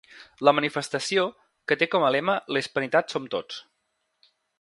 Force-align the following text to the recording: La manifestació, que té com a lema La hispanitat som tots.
La 0.47 0.51
manifestació, 0.59 1.25
que 1.71 1.77
té 1.81 1.89
com 1.91 2.07
a 2.07 2.11
lema 2.15 2.39
La 2.57 2.63
hispanitat 2.65 3.15
som 3.17 3.29
tots. 3.37 3.61